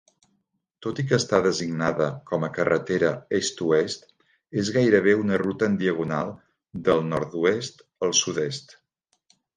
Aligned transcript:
Tot 0.85 0.99
i 1.01 1.03
que 1.09 1.17
està 1.17 1.39
designada 1.47 2.07
com 2.31 2.45
a 2.47 2.49
carretera 2.55 3.11
est-oest, 3.41 4.09
és 4.63 4.71
gairebé 4.79 5.13
una 5.27 5.39
ruta 5.45 5.71
en 5.73 5.79
diagonal 5.85 6.33
del 6.89 7.07
nord-oest 7.13 7.87
al 8.09 8.17
sud-est. 8.23 8.79